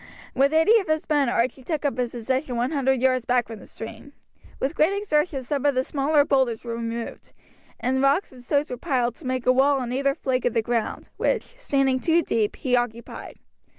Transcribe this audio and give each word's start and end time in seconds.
With 0.33 0.51
eighty 0.51 0.79
of 0.79 0.87
his 0.87 1.07
men 1.07 1.29
Archie 1.29 1.63
took 1.63 1.85
up 1.85 1.99
a 1.99 2.07
position 2.07 2.55
one 2.55 2.71
hundred 2.71 2.99
yards 3.03 3.23
back 3.25 3.45
from 3.45 3.59
the 3.59 3.67
stream. 3.67 4.13
With 4.59 4.73
great 4.73 4.97
exertions 4.99 5.47
some 5.47 5.63
of 5.63 5.75
the 5.75 5.83
smaller 5.83 6.25
boulders 6.25 6.63
were 6.63 6.73
removed, 6.73 7.33
and 7.79 8.01
rocks 8.01 8.31
and 8.31 8.43
stones 8.43 8.71
were 8.71 8.77
piled 8.77 9.13
to 9.17 9.27
make 9.27 9.45
a 9.45 9.51
wall 9.53 9.77
on 9.79 9.91
either 9.93 10.15
flank 10.15 10.43
of 10.45 10.55
the 10.55 10.63
ground, 10.63 11.09
which, 11.17 11.43
standing 11.43 11.99
two 11.99 12.23
deep, 12.23 12.55
he 12.55 12.75
occupied. 12.75 13.37